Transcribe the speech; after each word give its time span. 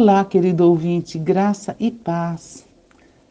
Olá, 0.00 0.24
querido 0.24 0.64
ouvinte, 0.64 1.18
graça 1.18 1.74
e 1.76 1.90
paz. 1.90 2.64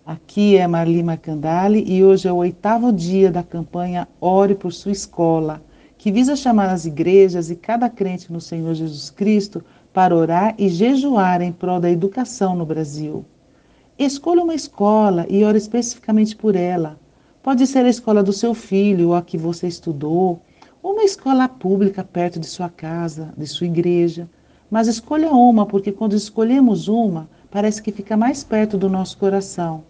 Aqui 0.05 0.57
é 0.57 0.67
Marli 0.67 1.01
Macandali 1.01 1.81
e 1.87 2.03
hoje 2.03 2.27
é 2.27 2.31
o 2.31 2.35
oitavo 2.35 2.91
dia 2.91 3.31
da 3.31 3.41
campanha 3.41 4.05
Ore 4.19 4.53
por 4.53 4.73
Sua 4.73 4.91
Escola, 4.91 5.63
que 5.97 6.11
visa 6.11 6.35
chamar 6.35 6.69
as 6.69 6.85
igrejas 6.85 7.49
e 7.49 7.55
cada 7.55 7.89
crente 7.89 8.33
no 8.33 8.41
Senhor 8.41 8.73
Jesus 8.73 9.09
Cristo 9.09 9.63
para 9.93 10.13
orar 10.13 10.55
e 10.57 10.67
jejuar 10.67 11.41
em 11.41 11.53
prol 11.53 11.79
da 11.79 11.89
educação 11.89 12.53
no 12.53 12.65
Brasil. 12.65 13.23
Escolha 13.97 14.43
uma 14.43 14.53
escola 14.53 15.25
e 15.29 15.45
ore 15.45 15.57
especificamente 15.57 16.35
por 16.35 16.53
ela. 16.53 16.99
Pode 17.41 17.65
ser 17.65 17.85
a 17.85 17.89
escola 17.89 18.21
do 18.21 18.33
seu 18.33 18.53
filho 18.53 19.07
ou 19.07 19.15
a 19.15 19.21
que 19.21 19.37
você 19.37 19.69
estudou, 19.69 20.41
ou 20.83 20.91
uma 20.91 21.05
escola 21.05 21.47
pública 21.47 22.03
perto 22.03 22.41
de 22.41 22.45
sua 22.45 22.67
casa, 22.67 23.33
de 23.37 23.47
sua 23.47 23.67
igreja. 23.67 24.27
Mas 24.69 24.87
escolha 24.87 25.31
uma, 25.31 25.65
porque 25.65 25.91
quando 25.91 26.13
escolhemos 26.13 26.87
uma, 26.87 27.29
parece 27.49 27.81
que 27.81 27.91
fica 27.91 28.17
mais 28.17 28.43
perto 28.43 28.77
do 28.77 28.89
nosso 28.89 29.17
coração. 29.17 29.83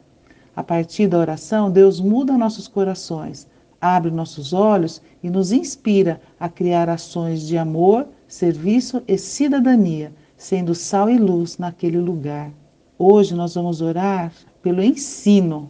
A 0.56 0.64
partir 0.64 1.08
da 1.08 1.18
oração, 1.18 1.72
Deus 1.72 2.00
muda 2.00 2.38
nossos 2.38 2.68
corações, 2.68 3.48
abre 3.82 4.12
nossos 4.12 4.54
olhos 4.54 5.02
e 5.24 5.30
nos 5.30 5.52
inspira 5.52 6.22
a 6.40 6.48
criar 6.48 6.90
ações 6.90 7.42
de 7.42 7.58
amor, 7.58 8.08
serviço 8.28 9.02
e 9.08 9.18
cidadania, 9.18 10.14
sendo 10.36 10.76
sal 10.76 11.10
e 11.10 11.18
luz 11.18 11.58
naquele 11.58 12.00
lugar. 12.00 12.52
Hoje 13.00 13.34
nós 13.34 13.56
vamos 13.56 13.82
orar 13.82 14.32
pelo 14.62 14.84
ensino, 14.84 15.70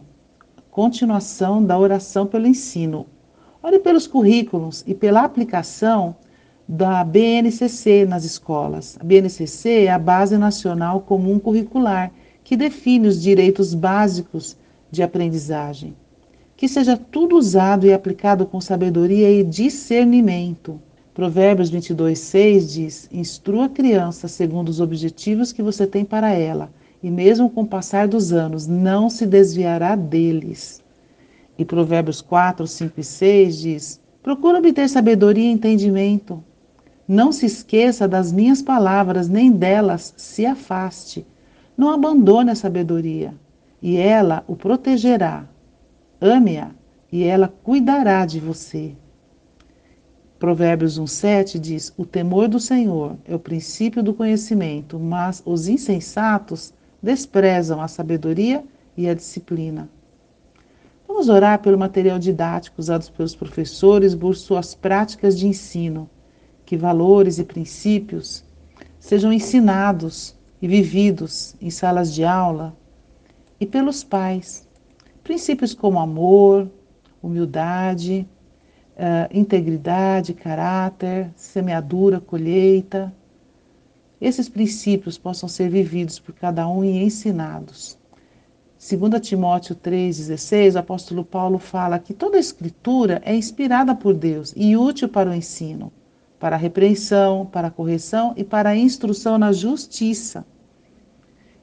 continuação 0.70 1.64
da 1.64 1.78
oração 1.78 2.26
pelo 2.26 2.46
ensino. 2.46 3.06
Ore 3.62 3.78
pelos 3.78 4.06
currículos 4.06 4.84
e 4.86 4.94
pela 4.94 5.24
aplicação 5.24 6.16
da 6.68 7.02
BNCC 7.02 8.04
nas 8.04 8.24
escolas. 8.24 8.98
A 9.00 9.04
BNCC 9.04 9.86
é 9.86 9.90
a 9.90 9.98
Base 9.98 10.36
Nacional 10.36 11.00
Comum 11.00 11.38
Curricular, 11.38 12.12
que 12.44 12.58
define 12.58 13.08
os 13.08 13.22
direitos 13.22 13.72
básicos 13.72 14.54
de 14.90 15.02
aprendizagem. 15.02 15.96
Que 16.54 16.68
seja 16.68 16.94
tudo 16.94 17.38
usado 17.38 17.86
e 17.86 17.92
aplicado 17.92 18.44
com 18.44 18.60
sabedoria 18.60 19.30
e 19.30 19.42
discernimento. 19.42 20.78
Provérbios 21.14 21.70
22, 21.70 22.18
6 22.18 22.72
diz: 22.72 23.08
Instrua 23.10 23.64
a 23.64 23.70
criança 23.70 24.28
segundo 24.28 24.68
os 24.68 24.78
objetivos 24.78 25.52
que 25.52 25.62
você 25.62 25.86
tem 25.86 26.04
para 26.04 26.32
ela, 26.32 26.70
e 27.02 27.10
mesmo 27.10 27.48
com 27.48 27.62
o 27.62 27.66
passar 27.66 28.06
dos 28.06 28.30
anos, 28.30 28.66
não 28.66 29.08
se 29.08 29.26
desviará 29.26 29.96
deles. 29.96 30.82
E 31.56 31.64
Provérbios 31.64 32.20
4, 32.20 32.66
5 32.66 33.00
e 33.00 33.04
6 33.04 33.58
diz: 33.58 34.00
Procura 34.22 34.58
obter 34.58 34.88
sabedoria 34.88 35.48
e 35.48 35.52
entendimento. 35.52 36.44
Não 37.10 37.32
se 37.32 37.46
esqueça 37.46 38.06
das 38.06 38.30
minhas 38.30 38.60
palavras, 38.60 39.30
nem 39.30 39.50
delas 39.50 40.12
se 40.14 40.44
afaste. 40.44 41.26
Não 41.74 41.88
abandone 41.88 42.50
a 42.50 42.54
sabedoria, 42.54 43.34
e 43.80 43.96
ela 43.96 44.44
o 44.46 44.54
protegerá. 44.54 45.48
Ame-a, 46.20 46.70
e 47.10 47.24
ela 47.24 47.48
cuidará 47.64 48.26
de 48.26 48.38
você. 48.38 48.94
Provérbios 50.38 51.00
1,7 51.00 51.58
diz: 51.58 51.94
O 51.96 52.04
temor 52.04 52.46
do 52.46 52.60
Senhor 52.60 53.16
é 53.24 53.34
o 53.34 53.38
princípio 53.40 54.02
do 54.02 54.12
conhecimento, 54.12 54.98
mas 54.98 55.42
os 55.46 55.66
insensatos 55.66 56.74
desprezam 57.02 57.80
a 57.80 57.88
sabedoria 57.88 58.62
e 58.94 59.08
a 59.08 59.14
disciplina. 59.14 59.88
Vamos 61.06 61.30
orar 61.30 61.60
pelo 61.60 61.78
material 61.78 62.18
didático 62.18 62.78
usado 62.78 63.10
pelos 63.12 63.34
professores 63.34 64.14
por 64.14 64.36
suas 64.36 64.74
práticas 64.74 65.38
de 65.38 65.46
ensino 65.46 66.06
que 66.68 66.76
valores 66.76 67.38
e 67.38 67.44
princípios 67.44 68.44
sejam 69.00 69.32
ensinados 69.32 70.36
e 70.60 70.68
vividos 70.68 71.56
em 71.62 71.70
salas 71.70 72.12
de 72.12 72.24
aula 72.24 72.76
e 73.58 73.64
pelos 73.64 74.04
pais. 74.04 74.68
Princípios 75.24 75.72
como 75.72 75.98
amor, 75.98 76.70
humildade, 77.22 78.28
uh, 78.98 79.34
integridade, 79.34 80.34
caráter, 80.34 81.30
semeadura, 81.34 82.20
colheita. 82.20 83.14
Esses 84.20 84.46
princípios 84.46 85.16
possam 85.16 85.48
ser 85.48 85.70
vividos 85.70 86.18
por 86.18 86.34
cada 86.34 86.68
um 86.68 86.84
e 86.84 87.02
ensinados. 87.02 87.96
2 88.78 89.26
Timóteo 89.26 89.74
3,16, 89.74 90.74
o 90.74 90.78
apóstolo 90.80 91.24
Paulo 91.24 91.58
fala 91.58 91.98
que 91.98 92.12
toda 92.12 92.36
a 92.36 92.40
escritura 92.40 93.22
é 93.24 93.34
inspirada 93.34 93.94
por 93.94 94.12
Deus 94.12 94.52
e 94.54 94.76
útil 94.76 95.08
para 95.08 95.30
o 95.30 95.34
ensino, 95.34 95.90
para 96.38 96.56
a 96.56 96.58
repreensão, 96.58 97.46
para 97.46 97.68
a 97.68 97.70
correção 97.70 98.32
e 98.36 98.44
para 98.44 98.70
a 98.70 98.76
instrução 98.76 99.38
na 99.38 99.52
justiça. 99.52 100.44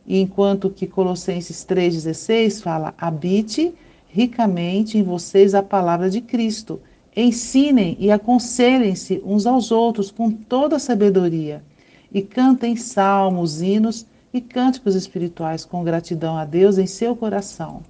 E 0.06 0.20
enquanto 0.20 0.70
que 0.70 0.86
Colossenses 0.86 1.66
3,16 1.66 2.62
fala: 2.62 2.94
habite 2.98 3.74
ricamente 4.08 4.98
em 4.98 5.04
vocês 5.04 5.54
a 5.56 5.64
palavra 5.64 6.10
de 6.10 6.22
Cristo. 6.22 6.80
Ensinem 7.16 7.96
e 8.00 8.12
aconselhem-se 8.12 9.22
uns 9.26 9.46
aos 9.46 9.72
outros 9.72 10.12
com 10.12 10.30
toda 10.30 10.76
a 10.76 10.80
sabedoria, 10.80 11.64
e 12.12 12.22
cantem 12.22 12.76
salmos, 12.76 13.62
hinos 13.62 14.06
e 14.34 14.42
cânticos 14.42 14.96
espirituais 14.96 15.64
com 15.64 15.84
gratidão 15.84 16.38
a 16.38 16.44
Deus 16.44 16.78
em 16.78 16.86
seu 16.86 17.16
coração. 17.16 17.84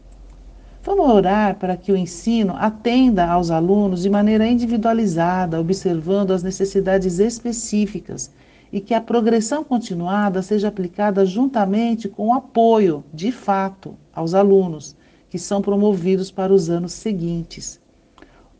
Vamos 0.85 1.09
orar 1.09 1.57
para 1.57 1.75
que 1.75 1.91
o 1.91 1.97
ensino 1.97 2.53
atenda 2.59 3.25
aos 3.25 3.49
alunos 3.49 4.03
de 4.03 4.09
maneira 4.09 4.45
individualizada, 4.45 5.59
observando 5.59 6.29
as 6.29 6.43
necessidades 6.43 7.17
específicas 7.17 8.31
e 8.71 8.79
que 8.79 8.93
a 8.93 9.01
progressão 9.01 9.63
continuada 9.63 10.43
seja 10.43 10.67
aplicada 10.67 11.25
juntamente 11.25 12.07
com 12.07 12.27
o 12.27 12.33
apoio, 12.33 13.03
de 13.11 13.31
fato, 13.31 13.95
aos 14.13 14.35
alunos, 14.35 14.95
que 15.27 15.39
são 15.39 15.59
promovidos 15.59 16.29
para 16.29 16.53
os 16.53 16.69
anos 16.69 16.93
seguintes. 16.93 17.81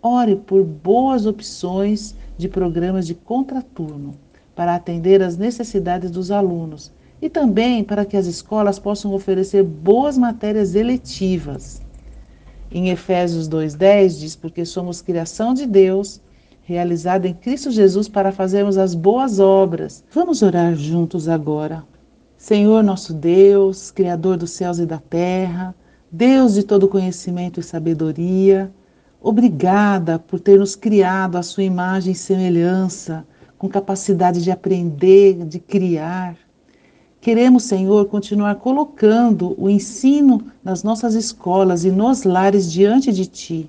Ore 0.02 0.36
por 0.36 0.64
boas 0.64 1.28
opções 1.28 2.16
de 2.40 2.50
programas 2.50 3.06
de 3.06 3.14
contraturno 3.14 4.16
para 4.56 4.74
atender 4.74 5.22
às 5.22 5.38
necessidades 5.38 6.10
dos 6.10 6.32
alunos 6.32 6.92
e 7.22 7.30
também 7.30 7.84
para 7.84 8.04
que 8.04 8.18
as 8.18 8.26
escolas 8.26 8.80
possam 8.80 9.14
oferecer 9.14 9.62
boas 9.62 10.18
matérias 10.18 10.74
eletivas. 10.74 11.85
Em 12.72 12.90
Efésios 12.90 13.48
2,10 13.48 14.20
diz: 14.20 14.36
Porque 14.36 14.66
somos 14.66 15.02
criação 15.02 15.54
de 15.54 15.66
Deus, 15.66 16.20
realizada 16.64 17.28
em 17.28 17.34
Cristo 17.34 17.72
Jesus 17.72 18.10
para 18.10 18.32
fazermos 18.32 18.78
as 18.78 18.96
boas 18.96 19.40
obras. 19.40 20.04
Vamos 20.12 20.42
orar 20.42 20.76
juntos 20.76 21.28
agora. 21.30 21.84
Senhor 22.38 22.84
nosso 22.84 23.14
Deus, 23.14 23.92
Criador 23.92 24.38
dos 24.38 24.52
céus 24.52 24.80
e 24.80 24.86
da 24.86 24.98
terra, 24.98 25.76
Deus 26.12 26.54
de 26.54 26.64
todo 26.64 26.88
conhecimento 26.88 27.60
e 27.60 27.64
sabedoria, 27.64 28.72
obrigada 29.22 30.20
por 30.20 30.40
ter 30.40 30.60
nos 30.60 30.76
criado 30.76 31.38
à 31.38 31.44
sua 31.44 31.64
imagem 31.64 32.14
e 32.14 32.16
semelhança, 32.16 33.26
com 33.58 33.68
capacidade 33.68 34.44
de 34.44 34.52
aprender, 34.52 35.46
de 35.46 35.60
criar. 35.60 36.38
Queremos, 37.26 37.64
Senhor, 37.64 38.06
continuar 38.06 38.54
colocando 38.58 39.56
o 39.58 39.68
ensino 39.68 40.44
nas 40.64 40.84
nossas 40.84 41.16
escolas 41.16 41.84
e 41.84 41.90
nos 41.90 42.24
lares 42.24 42.72
diante 42.72 43.12
de 43.12 43.26
Ti. 43.26 43.68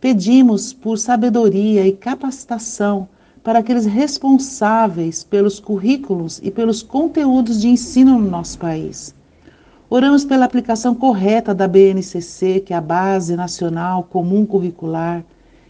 Pedimos 0.00 0.72
por 0.72 0.96
sabedoria 0.96 1.84
e 1.84 1.90
capacitação 1.90 3.08
para 3.42 3.58
aqueles 3.58 3.86
responsáveis 3.86 5.24
pelos 5.24 5.58
currículos 5.58 6.40
e 6.44 6.48
pelos 6.48 6.80
conteúdos 6.80 7.60
de 7.60 7.66
ensino 7.66 8.20
no 8.20 8.30
nosso 8.30 8.56
país. 8.56 9.12
Oramos 9.90 10.24
pela 10.24 10.44
aplicação 10.44 10.94
correta 10.94 11.52
da 11.52 11.66
BNCC, 11.66 12.60
que 12.60 12.72
é 12.72 12.76
a 12.76 12.80
Base 12.80 13.34
Nacional 13.34 14.04
Comum 14.04 14.46
Curricular, 14.46 15.24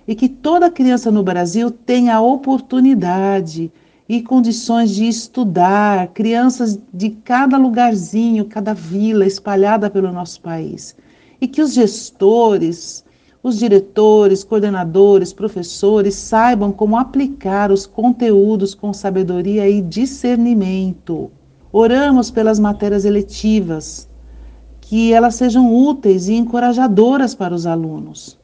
e 0.06 0.14
que 0.14 0.28
toda 0.28 0.70
criança 0.70 1.10
no 1.10 1.22
Brasil 1.22 1.70
tenha 1.70 2.16
a 2.16 2.20
oportunidade 2.20 3.72
e 4.08 4.22
condições 4.22 4.94
de 4.94 5.08
estudar, 5.08 6.08
crianças 6.08 6.78
de 6.92 7.10
cada 7.10 7.56
lugarzinho, 7.56 8.44
cada 8.44 8.72
vila 8.72 9.26
espalhada 9.26 9.90
pelo 9.90 10.12
nosso 10.12 10.40
país. 10.40 10.94
E 11.40 11.48
que 11.48 11.60
os 11.60 11.74
gestores, 11.74 13.04
os 13.42 13.58
diretores, 13.58 14.44
coordenadores, 14.44 15.32
professores 15.32 16.14
saibam 16.14 16.70
como 16.70 16.96
aplicar 16.96 17.72
os 17.72 17.84
conteúdos 17.84 18.74
com 18.74 18.92
sabedoria 18.92 19.68
e 19.68 19.82
discernimento. 19.82 21.30
Oramos 21.72 22.30
pelas 22.30 22.60
matérias 22.60 23.04
eletivas, 23.04 24.08
que 24.80 25.12
elas 25.12 25.34
sejam 25.34 25.74
úteis 25.74 26.28
e 26.28 26.34
encorajadoras 26.34 27.34
para 27.34 27.54
os 27.54 27.66
alunos. 27.66 28.38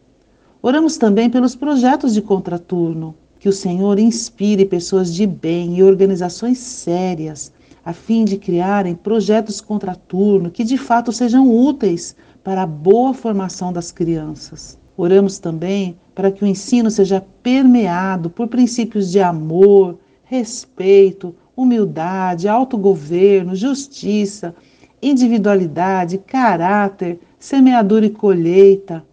Oramos 0.60 0.96
também 0.96 1.30
pelos 1.30 1.54
projetos 1.54 2.12
de 2.14 2.20
contraturno, 2.20 3.14
que 3.42 3.48
o 3.48 3.52
Senhor 3.52 3.98
inspire 3.98 4.64
pessoas 4.64 5.12
de 5.12 5.26
bem 5.26 5.76
e 5.76 5.82
organizações 5.82 6.58
sérias 6.58 7.52
a 7.84 7.92
fim 7.92 8.24
de 8.24 8.36
criarem 8.36 8.94
projetos 8.94 9.60
contraturno 9.60 10.48
que 10.48 10.62
de 10.62 10.78
fato 10.78 11.10
sejam 11.10 11.52
úteis 11.52 12.14
para 12.44 12.62
a 12.62 12.66
boa 12.68 13.12
formação 13.12 13.72
das 13.72 13.90
crianças. 13.90 14.78
Oramos 14.96 15.40
também 15.40 15.98
para 16.14 16.30
que 16.30 16.44
o 16.44 16.46
ensino 16.46 16.88
seja 16.88 17.20
permeado 17.42 18.30
por 18.30 18.46
princípios 18.46 19.10
de 19.10 19.18
amor, 19.18 19.98
respeito, 20.22 21.34
humildade, 21.56 22.46
autogoverno, 22.46 23.56
justiça, 23.56 24.54
individualidade, 25.02 26.16
caráter, 26.16 27.18
semeadura 27.40 28.06
e 28.06 28.10
colheita, 28.10 29.04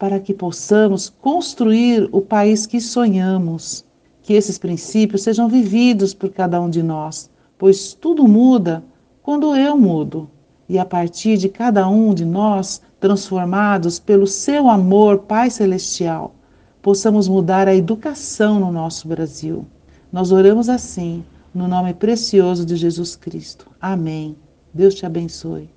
para 0.00 0.18
que 0.18 0.32
possamos 0.32 1.10
construir 1.10 2.08
o 2.10 2.22
país 2.22 2.66
que 2.66 2.80
sonhamos. 2.80 3.84
Que 4.22 4.32
esses 4.32 4.56
princípios 4.56 5.22
sejam 5.22 5.46
vividos 5.46 6.14
por 6.14 6.30
cada 6.30 6.58
um 6.58 6.70
de 6.70 6.82
nós, 6.82 7.30
pois 7.58 7.92
tudo 7.92 8.26
muda 8.26 8.82
quando 9.22 9.54
eu 9.54 9.76
mudo. 9.76 10.30
E 10.66 10.78
a 10.78 10.86
partir 10.86 11.36
de 11.36 11.50
cada 11.50 11.86
um 11.86 12.14
de 12.14 12.24
nós, 12.24 12.80
transformados 12.98 13.98
pelo 13.98 14.26
seu 14.26 14.70
amor, 14.70 15.18
Pai 15.18 15.50
Celestial, 15.50 16.34
possamos 16.80 17.28
mudar 17.28 17.68
a 17.68 17.74
educação 17.74 18.58
no 18.58 18.72
nosso 18.72 19.06
Brasil. 19.06 19.66
Nós 20.10 20.32
oramos 20.32 20.70
assim, 20.70 21.22
no 21.54 21.68
nome 21.68 21.92
precioso 21.92 22.64
de 22.64 22.74
Jesus 22.74 23.16
Cristo. 23.16 23.66
Amém. 23.78 24.34
Deus 24.72 24.94
te 24.94 25.04
abençoe. 25.04 25.70